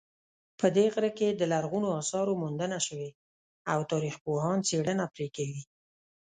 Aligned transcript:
په 0.59 0.67
دې 0.75 0.85
غره 0.93 1.11
کې 1.17 1.29
د 1.33 1.41
لرغونو 1.53 1.87
آثارو 2.01 2.33
موندنه 2.41 2.77
شوې 2.85 3.09
او 3.71 3.79
تاریخپوهان 3.91 4.57
څېړنه 4.67 5.05
پرې 5.13 5.27
کوي 5.35 5.61